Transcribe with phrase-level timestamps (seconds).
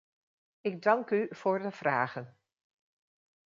[0.61, 2.37] Ik dank u voor de vragen.